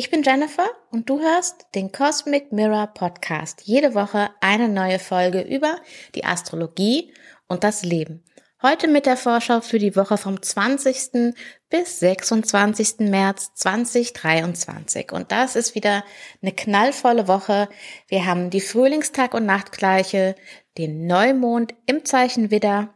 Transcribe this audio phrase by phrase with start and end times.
[0.00, 3.60] Ich bin Jennifer und du hörst den Cosmic Mirror Podcast.
[3.64, 5.76] Jede Woche eine neue Folge über
[6.14, 7.12] die Astrologie
[7.48, 8.24] und das Leben.
[8.62, 11.34] Heute mit der Vorschau für die Woche vom 20.
[11.68, 13.00] bis 26.
[13.00, 15.12] März 2023.
[15.12, 16.02] Und das ist wieder
[16.40, 17.68] eine knallvolle Woche.
[18.08, 20.34] Wir haben die Frühlingstag- und Nachtgleiche,
[20.78, 22.94] den Neumond im Zeichen Widder,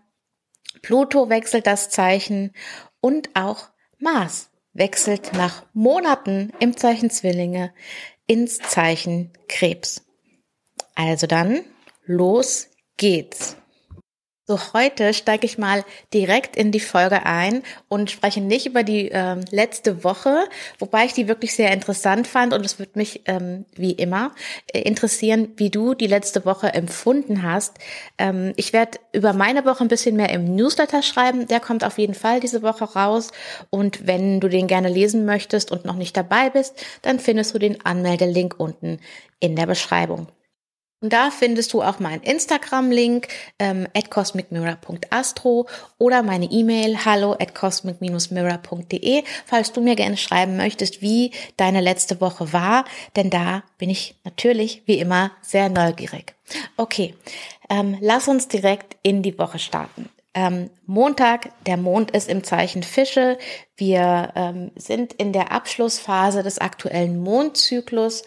[0.80, 2.55] Pluto wechselt das Zeichen
[3.02, 7.73] und auch Mars wechselt nach Monaten im Zeichen Zwillinge
[8.27, 10.05] ins Zeichen Krebs.
[10.95, 11.64] Also dann,
[12.05, 13.56] los geht's.
[14.47, 19.09] So, heute steige ich mal direkt in die Folge ein und spreche nicht über die
[19.09, 20.36] ähm, letzte Woche,
[20.78, 24.33] wobei ich die wirklich sehr interessant fand und es wird mich ähm, wie immer
[24.70, 27.78] äh, interessieren, wie du die letzte Woche empfunden hast.
[28.19, 31.97] Ähm, ich werde über meine Woche ein bisschen mehr im Newsletter schreiben, der kommt auf
[31.97, 33.31] jeden Fall diese Woche raus
[33.70, 37.58] und wenn du den gerne lesen möchtest und noch nicht dabei bist, dann findest du
[37.58, 39.01] den Anmeldelink unten
[39.41, 40.29] in der Beschreibung.
[41.05, 47.55] Und da findest du auch meinen Instagram-Link ähm, at cosmicmirror.astro oder meine E-Mail hallo at
[47.55, 53.91] cosmic-mirror.de, falls du mir gerne schreiben möchtest, wie deine letzte Woche war, denn da bin
[53.91, 56.34] ich natürlich wie immer sehr neugierig.
[56.78, 57.14] Okay,
[57.68, 60.08] ähm, lass uns direkt in die Woche starten.
[60.36, 63.39] Ähm, Montag, der Mond ist im Zeichen Fische.
[63.77, 68.24] Wir ähm, sind in der Abschlussphase des aktuellen Mondzyklus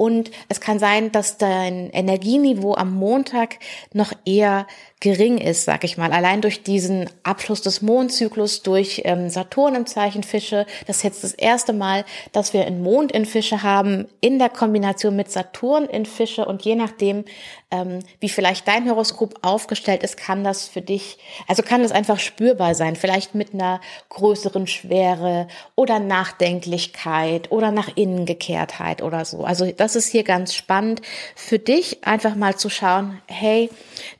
[0.00, 3.58] und es kann sein, dass dein Energieniveau am Montag
[3.92, 4.66] noch eher
[5.00, 6.12] gering ist, sag ich mal.
[6.12, 10.66] Allein durch diesen Abschluss des Mondzyklus durch ähm, Saturn im Zeichen Fische.
[10.86, 14.50] Das ist jetzt das erste Mal, dass wir einen Mond in Fische haben, in der
[14.50, 16.44] Kombination mit Saturn in Fische.
[16.44, 17.24] Und je nachdem,
[17.70, 21.16] ähm, wie vielleicht dein Horoskop aufgestellt ist, kann das für dich,
[21.48, 22.94] also kann das einfach spürbar sein.
[22.94, 23.80] Vielleicht mit einer
[24.10, 29.44] größeren Schwere oder Nachdenklichkeit oder nach innen Gekehrtheit oder so.
[29.44, 31.00] Also das ist hier ganz spannend
[31.34, 33.70] für dich, einfach mal zu schauen, hey,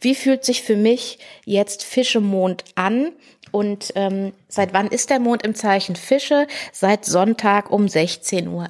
[0.01, 3.11] wie fühlt sich für mich jetzt Fischemond an.
[3.51, 6.47] Und ähm, seit wann ist der Mond im Zeichen Fische?
[6.71, 8.69] Seit Sonntag um 16.11 Uhr.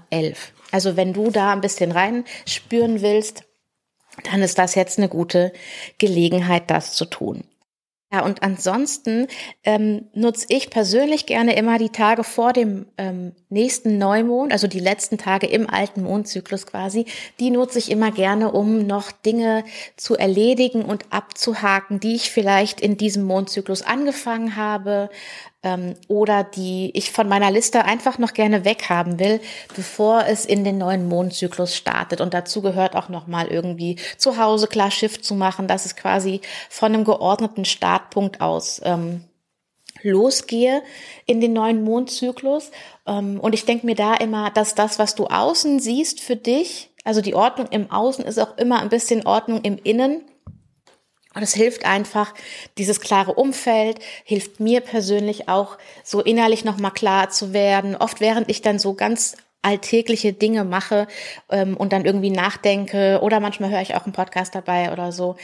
[0.72, 3.44] Also wenn du da ein bisschen rein spüren willst,
[4.30, 5.52] dann ist das jetzt eine gute
[5.98, 7.44] Gelegenheit, das zu tun.
[8.12, 9.28] Ja, und ansonsten
[9.62, 14.80] ähm, nutze ich persönlich gerne immer die Tage vor dem ähm, nächsten Neumond, also die
[14.80, 17.04] letzten Tage im alten Mondzyklus quasi,
[17.38, 19.62] die nutze ich immer gerne, um noch Dinge
[19.96, 25.08] zu erledigen und abzuhaken, die ich vielleicht in diesem Mondzyklus angefangen habe,
[25.62, 29.40] ähm, oder die ich von meiner Liste einfach noch gerne weghaben will,
[29.76, 32.20] bevor es in den neuen Mondzyklus startet.
[32.20, 36.40] Und dazu gehört auch nochmal irgendwie zu Hause klar Schiff zu machen, dass es quasi
[36.68, 39.24] von einem geordneten Startpunkt aus ähm,
[40.02, 40.82] losgehe
[41.26, 42.70] in den neuen Mondzyklus.
[43.06, 46.90] Ähm, und ich denke mir da immer, dass das, was du außen siehst für dich,
[47.04, 50.22] also die Ordnung im Außen ist auch immer ein bisschen Ordnung im Innen.
[51.34, 52.34] Und es hilft einfach,
[52.76, 57.94] dieses klare Umfeld, hilft mir persönlich auch, so innerlich nochmal klar zu werden.
[57.94, 61.06] Oft während ich dann so ganz alltägliche Dinge mache
[61.50, 65.36] ähm, und dann irgendwie nachdenke oder manchmal höre ich auch einen Podcast dabei oder so,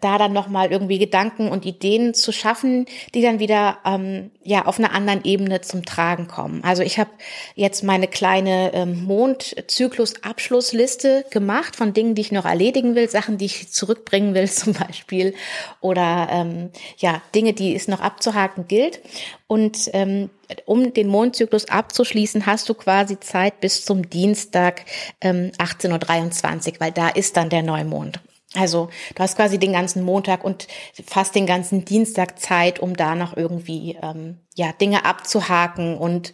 [0.00, 4.78] da dann nochmal irgendwie Gedanken und Ideen zu schaffen, die dann wieder ähm, ja auf
[4.78, 6.64] einer anderen Ebene zum Tragen kommen.
[6.64, 7.10] Also ich habe
[7.54, 13.46] jetzt meine kleine ähm, Mondzyklus-Abschlussliste gemacht von Dingen, die ich noch erledigen will, Sachen, die
[13.46, 15.34] ich zurückbringen will zum Beispiel
[15.80, 19.00] oder ähm, ja Dinge, die es noch abzuhaken gilt.
[19.48, 20.30] Und ähm,
[20.64, 24.84] um den Mondzyklus abzuschließen, hast du quasi Zeit bis zum Dienstag
[25.20, 28.20] ähm, 18.23 Uhr, weil da ist dann der Neumond.
[28.54, 30.66] Also du hast quasi den ganzen Montag und
[31.04, 36.32] fast den ganzen Dienstag Zeit, um da noch irgendwie ähm, ja Dinge abzuhaken und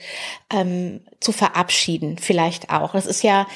[0.52, 2.92] ähm, zu verabschieden, vielleicht auch.
[2.92, 3.46] Das ist ja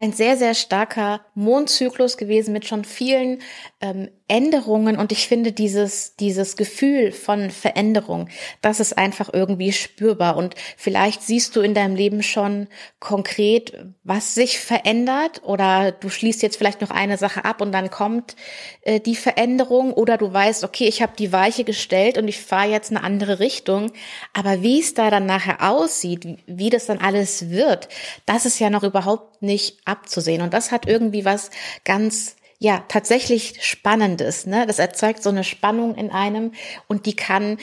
[0.00, 3.40] ein sehr, sehr starker Mondzyklus gewesen mit schon vielen
[3.84, 8.30] ähm, Änderungen und ich finde dieses, dieses Gefühl von Veränderung,
[8.62, 10.38] das ist einfach irgendwie spürbar.
[10.38, 16.42] Und vielleicht siehst du in deinem Leben schon konkret, was sich verändert oder du schließt
[16.42, 18.36] jetzt vielleicht noch eine Sache ab und dann kommt
[18.80, 22.70] äh, die Veränderung oder du weißt, okay, ich habe die Weiche gestellt und ich fahre
[22.70, 23.92] jetzt eine andere Richtung,
[24.32, 27.88] aber wie es da dann nachher aussieht, wie, wie das dann alles wird,
[28.24, 30.40] das ist ja noch überhaupt nicht abzusehen.
[30.40, 31.50] Und das hat irgendwie was
[31.84, 34.46] ganz ja tatsächlich Spannendes.
[34.46, 34.66] Ne?
[34.66, 36.52] Das erzeugt so eine Spannung in einem
[36.88, 37.58] und die kann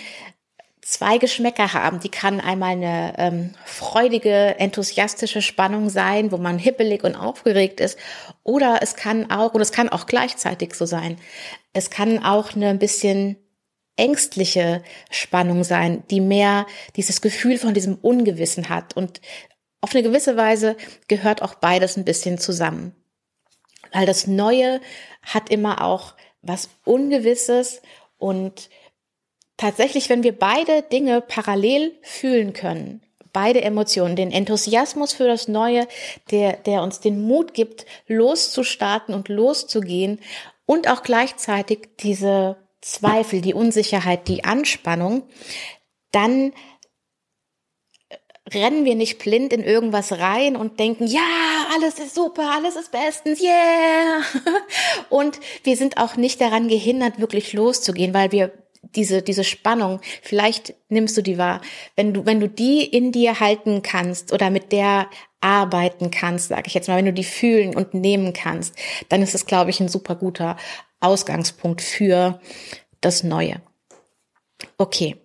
[0.81, 1.99] zwei Geschmäcker haben.
[1.99, 7.97] Die kann einmal eine ähm, freudige, enthusiastische Spannung sein, wo man hippelig und aufgeregt ist.
[8.43, 11.17] Oder es kann auch, und es kann auch gleichzeitig so sein,
[11.73, 13.38] es kann auch eine ein bisschen
[13.95, 16.65] ängstliche Spannung sein, die mehr
[16.95, 19.21] dieses Gefühl von diesem Ungewissen hat und
[19.81, 20.77] auf eine gewisse Weise
[21.07, 22.95] gehört auch beides ein bisschen zusammen.
[23.91, 24.81] Weil das Neue
[25.21, 27.81] hat immer auch was Ungewisses
[28.17, 28.69] und
[29.57, 33.01] tatsächlich, wenn wir beide Dinge parallel fühlen können,
[33.33, 35.88] beide Emotionen, den Enthusiasmus für das Neue,
[36.31, 40.19] der, der uns den Mut gibt, loszustarten und loszugehen
[40.65, 45.23] und auch gleichzeitig diese Zweifel, die Unsicherheit, die Anspannung,
[46.11, 46.53] dann
[48.51, 51.21] rennen wir nicht blind in irgendwas rein und denken, ja,
[51.73, 54.21] alles ist super, alles ist bestens, yeah.
[55.09, 58.51] Und wir sind auch nicht daran gehindert, wirklich loszugehen, weil wir
[58.95, 61.61] diese, diese Spannung, vielleicht nimmst du die wahr,
[61.95, 65.07] wenn du, wenn du die in dir halten kannst oder mit der
[65.39, 68.75] arbeiten kannst, sage ich jetzt mal, wenn du die fühlen und nehmen kannst,
[69.09, 70.57] dann ist es, glaube ich, ein super guter
[70.99, 72.39] Ausgangspunkt für
[73.01, 73.61] das Neue.
[74.77, 75.17] Okay,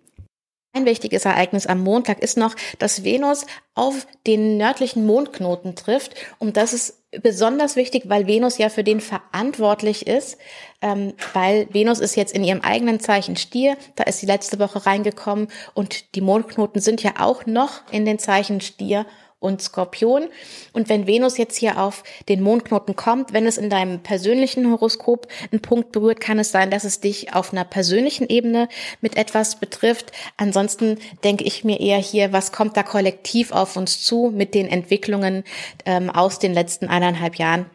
[0.76, 6.14] ein wichtiges Ereignis am Montag ist noch, dass Venus auf den nördlichen Mondknoten trifft.
[6.38, 10.36] Und das ist besonders wichtig, weil Venus ja für den verantwortlich ist,
[10.82, 13.76] ähm, weil Venus ist jetzt in ihrem eigenen Zeichen Stier.
[13.96, 18.18] Da ist sie letzte Woche reingekommen und die Mondknoten sind ja auch noch in den
[18.18, 19.06] Zeichen Stier
[19.38, 20.28] und Skorpion.
[20.72, 25.28] Und wenn Venus jetzt hier auf den Mondknoten kommt, wenn es in deinem persönlichen Horoskop
[25.52, 28.68] einen Punkt berührt, kann es sein, dass es dich auf einer persönlichen Ebene
[29.00, 30.12] mit etwas betrifft.
[30.36, 34.68] Ansonsten denke ich mir eher hier, was kommt da kollektiv auf uns zu mit den
[34.68, 35.44] Entwicklungen
[35.84, 37.66] ähm, aus den letzten eineinhalb Jahren.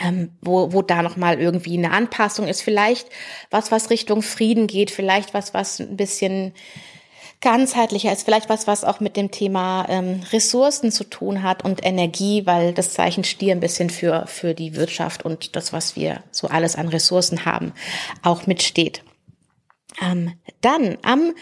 [0.00, 3.08] Ähm, wo, wo da nochmal irgendwie eine Anpassung ist, vielleicht
[3.50, 6.54] was, was Richtung Frieden geht, vielleicht was, was ein bisschen
[7.42, 11.84] ganzheitlicher ist, vielleicht was, was auch mit dem Thema ähm, Ressourcen zu tun hat und
[11.84, 16.22] Energie, weil das Zeichen Stier ein bisschen für, für die Wirtschaft und das, was wir
[16.30, 17.74] so alles an Ressourcen haben,
[18.22, 19.04] auch mitsteht.
[20.00, 21.34] Ähm, dann am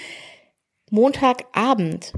[0.90, 2.14] Montagabend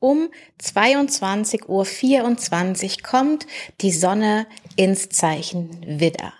[0.00, 0.30] um
[0.60, 3.46] 22.24 Uhr kommt
[3.82, 4.46] die Sonne
[4.76, 6.32] ins Zeichen Widder.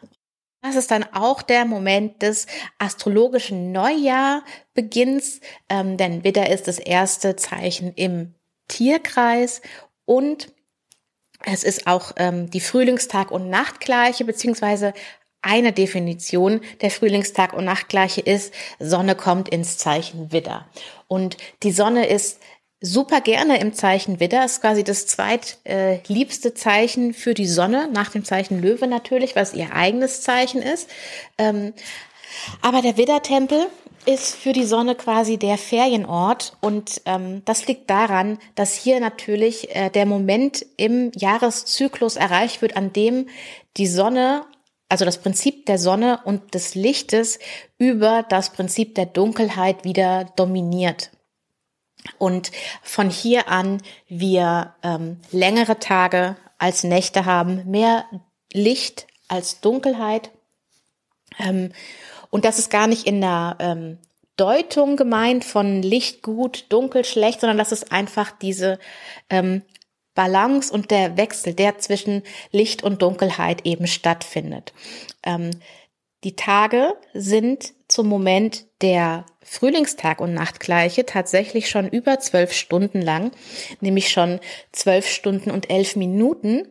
[0.62, 2.46] Das ist dann auch der Moment des
[2.78, 5.40] astrologischen Neujahrbeginns,
[5.70, 8.34] ähm, denn Widder ist das erste Zeichen im
[8.68, 9.62] Tierkreis
[10.04, 10.52] und
[11.44, 14.92] es ist auch ähm, die Frühlingstag- und Nachtgleiche, beziehungsweise
[15.42, 20.68] eine Definition der Frühlingstag- und Nachtgleiche ist, Sonne kommt ins Zeichen Widder.
[21.08, 22.40] Und die Sonne ist
[22.80, 24.44] super gerne im Zeichen Widder.
[24.44, 29.54] Ist quasi das zweitliebste äh, Zeichen für die Sonne, nach dem Zeichen Löwe natürlich, was
[29.54, 30.88] ihr eigenes Zeichen ist.
[31.38, 31.72] Ähm,
[32.62, 33.66] aber der Widdertempel
[34.06, 39.74] ist für die Sonne quasi der Ferienort und ähm, das liegt daran, dass hier natürlich
[39.76, 43.28] äh, der Moment im Jahreszyklus erreicht wird, an dem
[43.76, 44.44] die Sonne
[44.90, 47.38] also das Prinzip der Sonne und des Lichtes
[47.78, 51.10] über das Prinzip der Dunkelheit wieder dominiert.
[52.18, 52.50] Und
[52.82, 58.04] von hier an wir ähm, längere Tage als Nächte haben, mehr
[58.52, 60.30] Licht als Dunkelheit.
[61.38, 61.72] Ähm,
[62.30, 63.98] und das ist gar nicht in der ähm,
[64.36, 68.78] Deutung gemeint von Licht gut, dunkel schlecht, sondern das ist einfach diese
[69.28, 69.62] ähm,
[70.14, 74.72] Balance und der Wechsel, der zwischen Licht und Dunkelheit eben stattfindet.
[75.22, 75.50] Ähm,
[76.24, 83.32] die Tage sind zum Moment der Frühlingstag und Nachtgleiche tatsächlich schon über zwölf Stunden lang,
[83.80, 84.40] nämlich schon
[84.72, 86.68] zwölf Stunden und elf Minuten.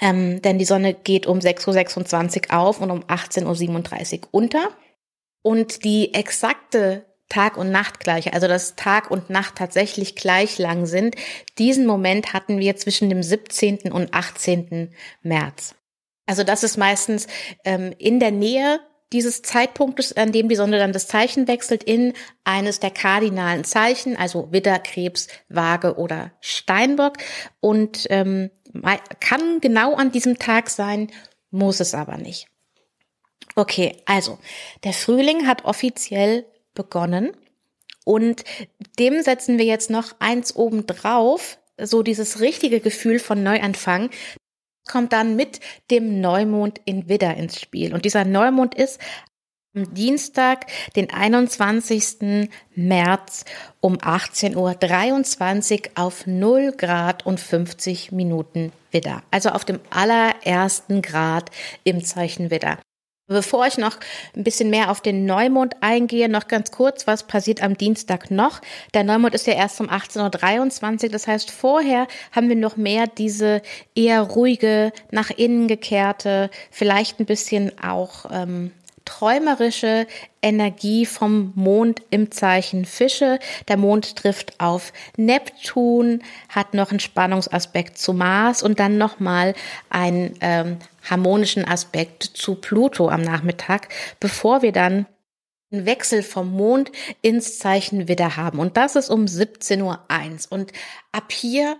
[0.00, 4.68] Ähm, denn die Sonne geht um 6.26 Uhr auf und um 18.37 Uhr unter.
[5.42, 11.14] Und die exakte Tag- und Nachtgleiche, also dass Tag und Nacht tatsächlich gleich lang sind,
[11.58, 13.92] diesen Moment hatten wir zwischen dem 17.
[13.92, 14.92] und 18.
[15.22, 15.74] März.
[16.28, 17.26] Also das ist meistens
[17.64, 18.80] ähm, in der Nähe
[19.14, 22.12] dieses Zeitpunktes, an dem die Sonne dann das Zeichen wechselt, in
[22.44, 27.14] eines der kardinalen Zeichen, also Widder, Krebs, Waage oder Steinbock.
[27.60, 28.50] Und ähm,
[29.20, 31.10] kann genau an diesem Tag sein,
[31.50, 32.48] muss es aber nicht.
[33.56, 34.38] Okay, also
[34.84, 36.44] der Frühling hat offiziell
[36.74, 37.32] begonnen
[38.04, 38.44] und
[38.98, 44.10] dem setzen wir jetzt noch eins oben drauf, so dieses richtige Gefühl von Neuanfang,
[44.88, 47.94] kommt dann mit dem Neumond in Widder ins Spiel.
[47.94, 48.98] Und dieser Neumond ist
[49.74, 50.66] am Dienstag,
[50.96, 52.48] den 21.
[52.74, 53.44] März
[53.80, 59.22] um 18.23 Uhr auf 0 Grad und 50 Minuten Widder.
[59.30, 61.50] Also auf dem allerersten Grad
[61.84, 62.78] im Zeichen Widder.
[63.30, 63.98] Bevor ich noch
[64.34, 68.62] ein bisschen mehr auf den Neumond eingehe, noch ganz kurz, was passiert am Dienstag noch?
[68.94, 73.06] Der Neumond ist ja erst um 18.23 Uhr, das heißt, vorher haben wir noch mehr
[73.06, 73.60] diese
[73.94, 78.72] eher ruhige, nach innen gekehrte, vielleicht ein bisschen auch ähm,
[79.08, 80.06] träumerische
[80.42, 83.38] Energie vom Mond im Zeichen Fische.
[83.66, 89.54] Der Mond trifft auf Neptun, hat noch einen Spannungsaspekt zu Mars und dann nochmal
[89.88, 90.76] einen ähm,
[91.08, 93.88] harmonischen Aspekt zu Pluto am Nachmittag,
[94.20, 95.06] bevor wir dann
[95.72, 98.58] einen Wechsel vom Mond ins Zeichen Widder haben.
[98.58, 99.98] Und das ist um 17.01 Uhr.
[100.50, 100.72] Und
[101.12, 101.78] ab hier,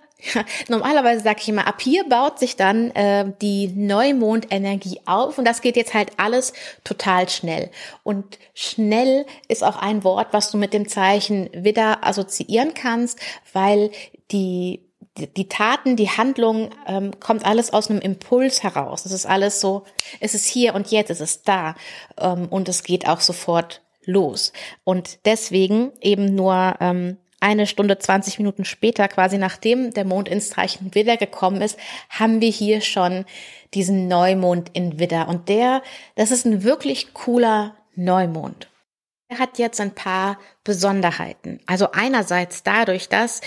[0.69, 5.39] normalerweise sage ich immer, ab hier baut sich dann äh, die Neumondenergie auf.
[5.39, 6.53] Und das geht jetzt halt alles
[6.85, 7.71] total schnell.
[8.03, 13.19] Und schnell ist auch ein Wort, was du mit dem Zeichen Widder assoziieren kannst,
[13.53, 13.91] weil
[14.31, 14.85] die
[15.37, 19.05] die Taten, die Handlung ähm, kommt alles aus einem Impuls heraus.
[19.05, 19.83] Es ist alles so,
[20.21, 21.75] es ist hier und jetzt, es ist da
[22.19, 24.53] ähm, und es geht auch sofort los.
[24.85, 30.51] Und deswegen eben nur ähm, eine Stunde 20 Minuten später, quasi nachdem der Mond ins
[30.51, 31.79] Zeichen Widder gekommen ist,
[32.09, 33.25] haben wir hier schon
[33.75, 35.29] diesen Neumond in Widder.
[35.29, 35.83] Und der,
[36.17, 38.69] das ist ein wirklich cooler Neumond.
[39.29, 41.61] Er hat jetzt ein paar Besonderheiten.
[41.67, 43.41] Also einerseits dadurch, dass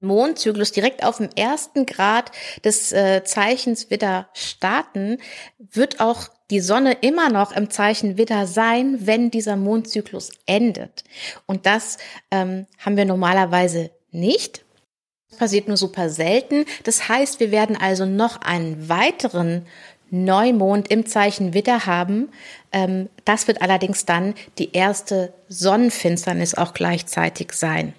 [0.00, 2.30] Mondzyklus direkt auf dem ersten Grad
[2.64, 5.18] des äh, Zeichens Widder starten,
[5.58, 11.04] wird auch die Sonne immer noch im Zeichen Widder sein, wenn dieser Mondzyklus endet.
[11.46, 11.98] Und das
[12.30, 14.64] ähm, haben wir normalerweise nicht.
[15.30, 16.64] Das passiert nur super selten.
[16.84, 19.66] Das heißt, wir werden also noch einen weiteren
[20.10, 22.30] Neumond im Zeichen Widder haben.
[22.72, 27.92] Ähm, das wird allerdings dann die erste Sonnenfinsternis auch gleichzeitig sein.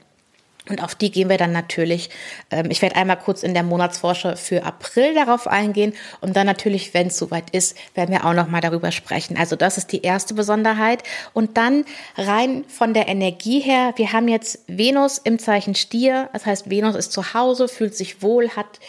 [0.69, 2.09] Und auf die gehen wir dann natürlich.
[2.51, 6.93] Ähm, ich werde einmal kurz in der Monatsforscher für April darauf eingehen und dann natürlich,
[6.93, 9.37] wenn es soweit ist, werden wir auch noch mal darüber sprechen.
[9.37, 11.03] Also das ist die erste Besonderheit.
[11.33, 11.85] Und dann
[12.17, 16.29] rein von der Energie her, wir haben jetzt Venus im Zeichen Stier.
[16.33, 18.79] Das heißt, Venus ist zu Hause, fühlt sich wohl, hat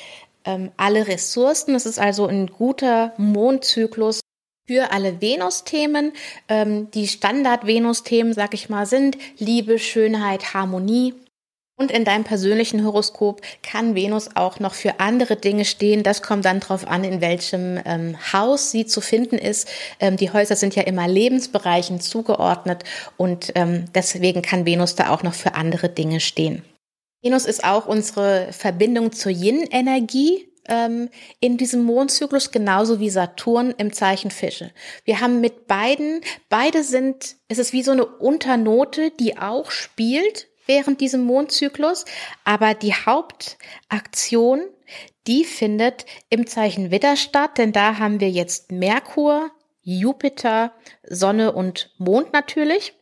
[0.44, 1.75] ähm, alle Ressourcen.
[1.75, 4.20] Es ist also ein guter Mondzyklus
[4.66, 6.12] für alle Venus-Themen.
[6.49, 11.14] Ähm, die Standard-Venus-Themen, sag ich mal, sind Liebe, Schönheit, Harmonie.
[11.80, 16.02] Und in deinem persönlichen Horoskop kann Venus auch noch für andere Dinge stehen.
[16.02, 19.66] Das kommt dann drauf an, in welchem ähm, Haus sie zu finden ist.
[19.99, 22.84] Ähm, die Häuser sind ja immer Lebensbereichen zugeordnet
[23.16, 26.62] und ähm, deswegen kann Venus da auch noch für andere Dinge stehen.
[27.22, 31.08] Venus ist auch unsere Verbindung zur Yin-Energie ähm,
[31.40, 34.70] in diesem Mondzyklus genauso wie Saturn im Zeichen Fische.
[35.06, 36.20] Wir haben mit beiden,
[36.50, 42.04] beide sind, es ist wie so eine Unternote, die auch spielt während diesem Mondzyklus,
[42.44, 44.62] aber die Hauptaktion,
[45.26, 49.50] die findet im Zeichen Widder statt, denn da haben wir jetzt Merkur,
[49.82, 50.72] Jupiter,
[51.02, 52.94] Sonne und Mond natürlich.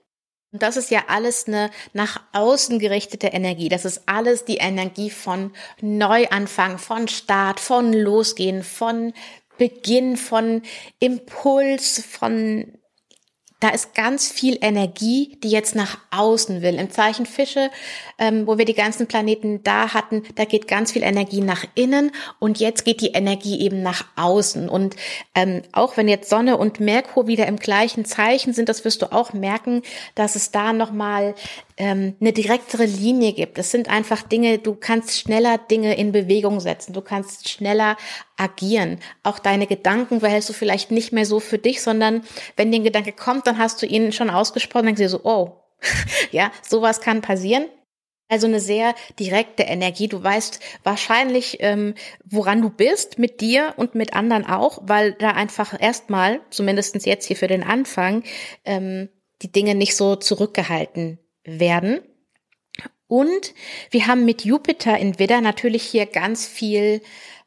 [0.51, 3.69] Und das ist ja alles eine nach außen gerichtete Energie.
[3.69, 9.13] Das ist alles die Energie von Neuanfang, von Start, von Losgehen, von
[9.59, 10.63] Beginn, von
[11.01, 12.78] Impuls, von
[13.61, 16.77] da ist ganz viel Energie, die jetzt nach außen will.
[16.77, 17.71] Im Zeichen Fische,
[18.19, 22.13] ähm, wo wir die ganzen Planeten da hatten, da geht ganz viel Energie nach innen
[22.39, 24.69] und jetzt geht die Energie eben nach außen.
[24.69, 24.95] Und
[25.35, 29.13] ähm, auch wenn jetzt Sonne und Merkur wieder im gleichen Zeichen sind, das wirst du
[29.13, 29.83] auch merken,
[30.15, 31.35] dass es da nochmal
[31.79, 33.59] ähm, eine direktere Linie gibt.
[33.59, 37.97] Es sind einfach Dinge, du kannst schneller Dinge in Bewegung setzen, du kannst schneller
[38.39, 38.99] agieren.
[39.23, 42.23] Auch deine Gedanken behältst du vielleicht nicht mehr so für dich, sondern
[42.57, 45.21] wenn dir ein Gedanke kommt, dann hast du ihn schon ausgesprochen, denkst du dir so,
[45.25, 45.61] oh,
[46.31, 47.67] ja, sowas kann passieren.
[48.31, 50.07] Also eine sehr direkte Energie.
[50.07, 55.31] Du weißt wahrscheinlich, ähm, woran du bist, mit dir und mit anderen auch, weil da
[55.31, 58.23] einfach erstmal, zumindestens jetzt hier für den Anfang,
[58.67, 59.09] ähm,
[59.41, 62.01] die Dinge nicht so zurückgehalten werden.
[63.07, 63.55] Und
[63.91, 67.01] wir haben mit Jupiter in Widder natürlich hier ganz viel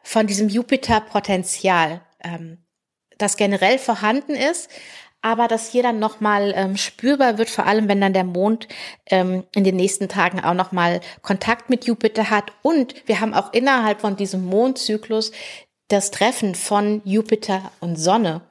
[0.03, 2.58] von diesem Jupiter-Potenzial, ähm,
[3.17, 4.70] das generell vorhanden ist,
[5.22, 8.67] aber das hier dann nochmal ähm, spürbar wird, vor allem wenn dann der Mond
[9.05, 12.51] ähm, in den nächsten Tagen auch nochmal Kontakt mit Jupiter hat.
[12.63, 15.31] Und wir haben auch innerhalb von diesem Mondzyklus
[15.89, 18.41] das Treffen von Jupiter und Sonne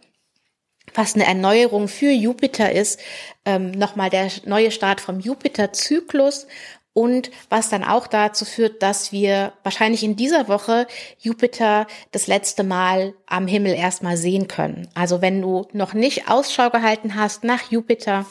[0.94, 3.00] was eine Erneuerung für Jupiter ist,
[3.44, 6.46] ähm, nochmal der neue Start vom Jupiter-Zyklus
[6.92, 10.86] und was dann auch dazu führt, dass wir wahrscheinlich in dieser Woche
[11.18, 14.88] Jupiter das letzte Mal am Himmel erstmal sehen können.
[14.94, 18.26] Also wenn du noch nicht Ausschau gehalten hast nach Jupiter,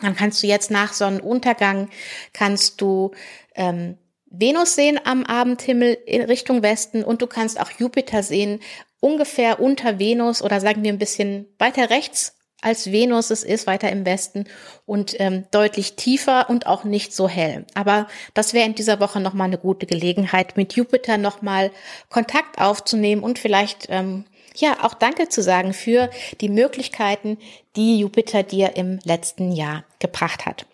[0.00, 1.90] dann kannst du jetzt nach Sonnenuntergang,
[2.32, 3.12] kannst du
[3.54, 8.60] ähm, Venus sehen am Abendhimmel in Richtung Westen und du kannst auch Jupiter sehen
[8.98, 13.90] ungefähr unter Venus oder sagen wir ein bisschen weiter rechts als Venus es ist, weiter
[13.90, 14.46] im Westen
[14.86, 17.66] und ähm, deutlich tiefer und auch nicht so hell.
[17.74, 21.70] Aber das wäre in dieser Woche nochmal eine gute Gelegenheit, mit Jupiter nochmal
[22.08, 24.24] Kontakt aufzunehmen und vielleicht ähm,
[24.56, 27.38] ja, auch Danke zu sagen für die Möglichkeiten,
[27.76, 30.66] die Jupiter dir im letzten Jahr gebracht hat.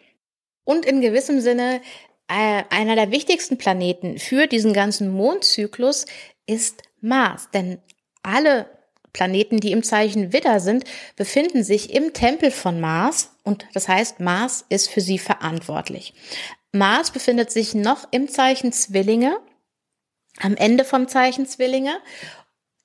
[0.65, 1.81] Und in gewissem Sinne,
[2.29, 6.07] äh, einer der wichtigsten Planeten für diesen ganzen Mondzyklus
[6.47, 7.49] ist Mars.
[7.53, 7.79] Denn
[8.23, 8.67] alle
[9.13, 10.85] Planeten, die im Zeichen Widder sind,
[11.17, 16.15] befinden sich im Tempel von Mars und das heißt, Mars ist für sie verantwortlich.
[16.73, 19.37] Mars befindet sich noch im Zeichen Zwillinge,
[20.39, 21.99] am Ende vom Zeichen Zwillinge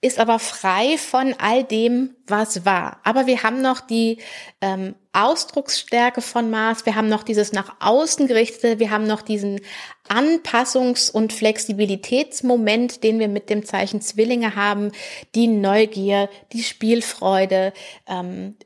[0.02, 3.00] ist aber frei von all dem, was war.
[3.04, 4.20] Aber wir haben noch die
[4.62, 9.62] ähm, Ausdrucksstärke von Mars, wir haben noch dieses nach außen gerichtete, wir haben noch diesen
[10.08, 14.92] Anpassungs- und Flexibilitätsmoment, den wir mit dem Zeichen Zwillinge haben,
[15.34, 17.74] die Neugier, die Spielfreude.
[18.06, 18.58] Ähm,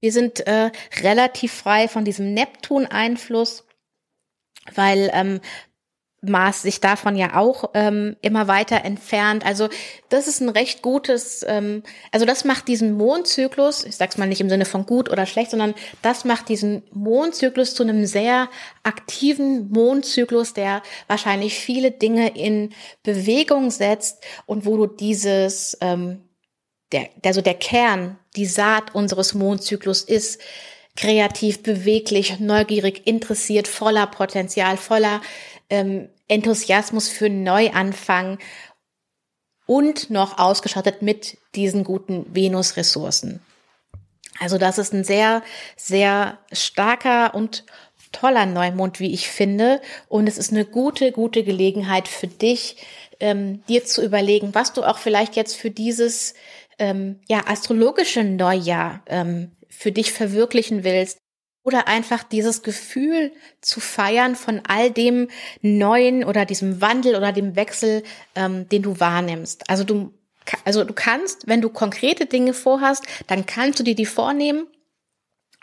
[0.00, 0.70] wir sind äh,
[1.02, 3.66] relativ frei von diesem Neptun-Einfluss
[4.74, 5.40] weil ähm,
[6.28, 9.44] Mars sich davon ja auch ähm, immer weiter entfernt.
[9.44, 9.68] Also
[10.08, 14.40] das ist ein recht gutes, ähm, also das macht diesen Mondzyklus, ich sag's mal nicht
[14.40, 18.48] im Sinne von gut oder schlecht, sondern das macht diesen Mondzyklus zu einem sehr
[18.82, 26.22] aktiven Mondzyklus, der wahrscheinlich viele Dinge in Bewegung setzt und wo du dieses, ähm,
[26.92, 30.40] der, der so der Kern, die Saat unseres Mondzyklus ist,
[30.96, 35.20] kreativ, beweglich, neugierig, interessiert, voller Potenzial, voller
[35.70, 38.38] ähm, Enthusiasmus für Neuanfang
[39.66, 43.40] und noch ausgestattet mit diesen guten Venus-Ressourcen.
[44.38, 45.42] Also das ist ein sehr,
[45.76, 47.64] sehr starker und
[48.12, 49.80] toller Neumond, wie ich finde.
[50.08, 52.76] Und es ist eine gute, gute Gelegenheit für dich,
[53.20, 56.34] ähm, dir zu überlegen, was du auch vielleicht jetzt für dieses
[56.78, 61.18] ähm, ja, astrologische Neujahr ähm, für dich verwirklichen willst.
[61.66, 65.26] Oder einfach dieses Gefühl zu feiern von all dem
[65.62, 68.04] Neuen oder diesem Wandel oder dem Wechsel,
[68.36, 69.68] ähm, den du wahrnimmst.
[69.68, 70.14] Also du,
[70.64, 74.68] also du kannst, wenn du konkrete Dinge vorhast, dann kannst du dir die vornehmen.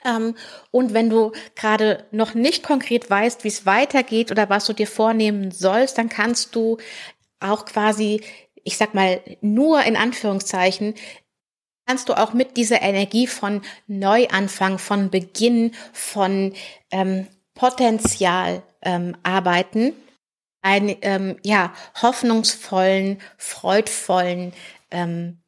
[0.04, 0.36] Ähm,
[0.72, 4.88] und wenn du gerade noch nicht konkret weißt, wie es weitergeht oder was du dir
[4.88, 6.80] vornehmen sollst, dann kannst du
[7.40, 8.20] auch quasi
[8.64, 10.96] ich sag mal, nur in Anführungszeichen
[11.86, 16.54] kannst du auch mit dieser Energie von Neuanfang, von Beginn, von
[16.92, 19.94] ähm, Potenzial ähm, arbeiten,
[20.62, 24.54] einen ähm, ja hoffnungsvollen, freudvollen
[24.92, 25.40] ähm,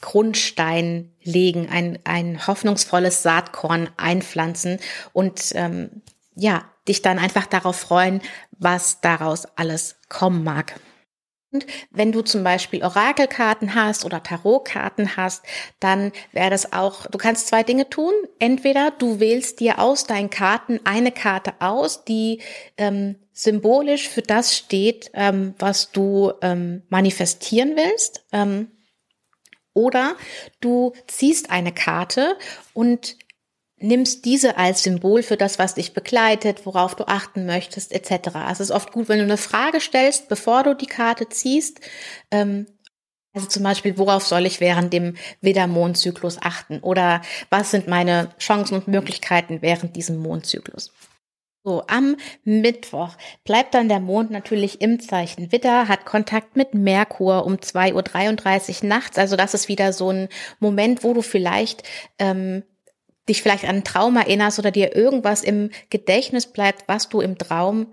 [0.00, 4.78] Grundstein legen, ein, ein hoffnungsvolles Saatkorn einpflanzen
[5.12, 6.02] und ähm,
[6.34, 10.78] ja, dich dann einfach darauf freuen, was daraus alles kommen mag.
[11.50, 15.44] Und wenn du zum Beispiel Orakelkarten hast oder Tarotkarten hast,
[15.80, 18.12] dann wäre das auch, du kannst zwei Dinge tun.
[18.38, 22.42] Entweder du wählst dir aus deinen Karten eine Karte aus, die
[22.76, 28.24] ähm, symbolisch für das steht, ähm, was du ähm, manifestieren willst.
[28.32, 28.72] Ähm,
[29.72, 30.16] oder
[30.60, 32.36] du ziehst eine Karte
[32.74, 33.16] und
[33.80, 38.34] nimmst diese als Symbol für das, was dich begleitet, worauf du achten möchtest, etc.
[38.34, 41.80] Also es ist oft gut, wenn du eine Frage stellst, bevor du die Karte ziehst.
[42.30, 42.66] Ähm,
[43.32, 46.80] also zum Beispiel, worauf soll ich während dem Widder-Mondzyklus achten?
[46.80, 50.92] Oder was sind meine Chancen und Möglichkeiten während diesem Mondzyklus?
[51.64, 57.44] So, am Mittwoch bleibt dann der Mond natürlich im Zeichen Widder, hat Kontakt mit Merkur
[57.44, 59.18] um 2.33 Uhr nachts.
[59.18, 60.28] Also das ist wieder so ein
[60.60, 61.82] Moment, wo du vielleicht
[62.18, 62.62] ähm,
[63.28, 67.38] dich vielleicht an einen Traum erinnerst oder dir irgendwas im Gedächtnis bleibt, was du im
[67.38, 67.92] Traum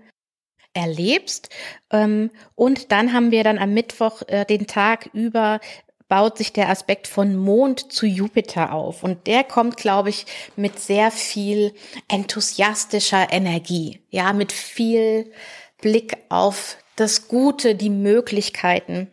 [0.72, 1.48] erlebst.
[1.90, 5.60] Ähm, und dann haben wir dann am Mittwoch äh, den Tag über
[6.08, 9.02] baut sich der Aspekt von Mond zu Jupiter auf.
[9.02, 11.74] Und der kommt, glaube ich, mit sehr viel
[12.08, 14.00] enthusiastischer Energie.
[14.10, 15.32] Ja, mit viel
[15.80, 19.08] Blick auf das Gute, die Möglichkeiten.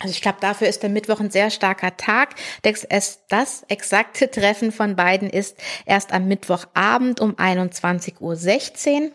[0.00, 2.34] Also ich glaube, dafür ist der Mittwoch ein sehr starker Tag.
[2.62, 2.84] Das,
[3.68, 9.12] exakte Treffen von beiden ist erst am Mittwochabend um 21.16 Uhr.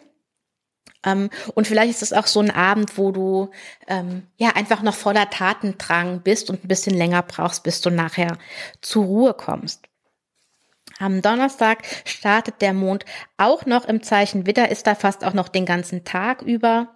[1.04, 3.50] Ähm, und vielleicht ist es auch so ein Abend, wo du
[3.88, 8.38] ähm, ja einfach noch voller Tatendrang bist und ein bisschen länger brauchst, bis du nachher
[8.82, 9.88] zur Ruhe kommst.
[11.00, 13.06] Am Donnerstag startet der Mond
[13.38, 16.95] auch noch im Zeichen Widder, ist da fast auch noch den ganzen Tag über.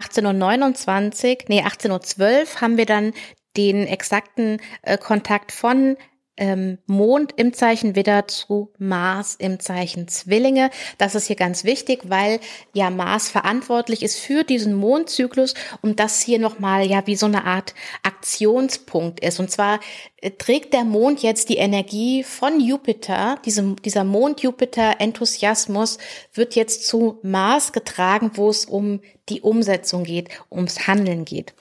[0.00, 3.12] 18.29 Uhr, nee, 18.12 Uhr haben wir dann
[3.56, 5.96] den exakten äh, Kontakt von
[6.36, 10.70] ähm, Mond im Zeichen Widder zu Mars im Zeichen Zwillinge.
[10.98, 12.40] Das ist hier ganz wichtig, weil
[12.72, 17.44] ja Mars verantwortlich ist für diesen Mondzyklus und das hier nochmal ja wie so eine
[17.44, 19.40] Art Aktionspunkt ist.
[19.40, 19.80] Und zwar
[20.20, 25.98] äh, trägt der Mond jetzt die Energie von Jupiter, diesem, dieser Mond-Jupiter-Enthusiasmus
[26.34, 31.54] wird jetzt zu Mars getragen, wo es um die Umsetzung geht, ums Handeln geht.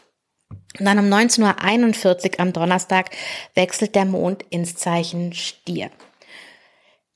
[0.79, 3.11] Und dann um 19.41 Uhr am Donnerstag
[3.53, 5.89] wechselt der Mond ins Zeichen Stier.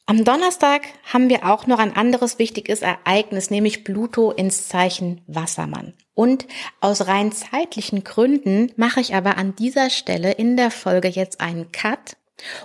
[0.06, 5.94] Am Donnerstag haben wir auch noch ein anderes wichtiges Ereignis, nämlich Pluto ins Zeichen Wassermann.
[6.16, 6.48] Und
[6.82, 11.72] aus rein zeitlichen Gründen mache ich aber an dieser Stelle in der Folge jetzt einen
[11.72, 12.18] Cut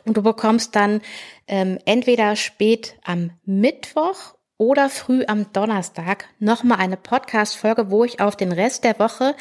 [0.04, 1.02] und du bekommst dann
[1.46, 8.36] ähm, entweder spät am Mittwoch oder früh am Donnerstag nochmal eine Podcast-Folge, wo ich auf
[8.36, 9.34] den Rest der Woche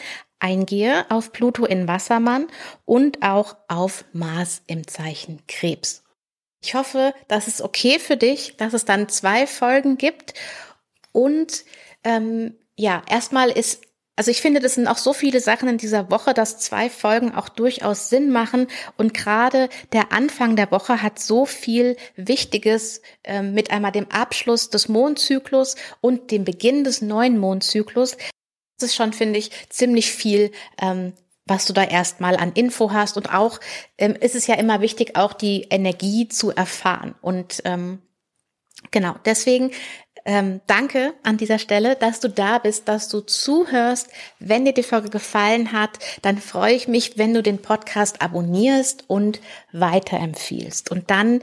[0.43, 2.47] eingehe, auf Pluto in Wassermann
[2.85, 6.03] und auch auf Mars im Zeichen Krebs.
[6.61, 10.33] Ich hoffe, das ist okay für dich, dass es dann zwei Folgen gibt.
[11.11, 11.65] Und
[12.03, 13.81] ähm, ja, erstmal ist,
[14.15, 17.33] also ich finde, das sind auch so viele Sachen in dieser Woche, dass zwei Folgen
[17.33, 18.67] auch durchaus Sinn machen.
[18.97, 24.69] Und gerade der Anfang der Woche hat so viel Wichtiges ähm, mit einmal dem Abschluss
[24.69, 28.17] des Mondzyklus und dem Beginn des neuen Mondzyklus.
[28.77, 31.13] Das ist schon, finde ich, ziemlich viel ähm,
[31.45, 33.17] was du da erstmal an Info hast.
[33.17, 33.59] Und auch
[33.97, 37.15] ähm, ist es ja immer wichtig, auch die Energie zu erfahren.
[37.21, 38.01] Und ähm,
[38.91, 39.71] genau, deswegen
[40.25, 44.09] ähm, danke an dieser Stelle, dass du da bist, dass du zuhörst.
[44.39, 49.03] Wenn dir die Folge gefallen hat, dann freue ich mich, wenn du den Podcast abonnierst
[49.09, 49.41] und
[49.73, 50.91] weiterempfiehlst.
[50.91, 51.41] Und dann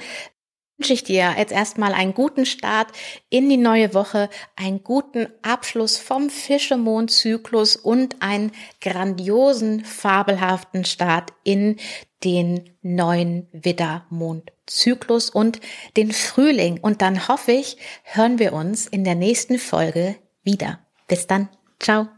[0.81, 2.89] wünsche ich dir jetzt erstmal einen guten Start
[3.29, 11.77] in die neue Woche, einen guten Abschluss vom Fischemondzyklus und einen grandiosen, fabelhaften Start in
[12.25, 15.61] den neuen Widdermondzyklus und
[15.99, 16.79] den Frühling.
[16.81, 20.79] Und dann hoffe ich, hören wir uns in der nächsten Folge wieder.
[21.09, 21.51] Bis dann.
[21.79, 22.09] Ciao.